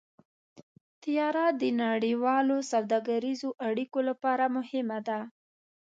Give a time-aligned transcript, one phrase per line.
[1.03, 5.19] طیاره د نړیوالو سوداګریزو اړیکو لپاره مهمه ده.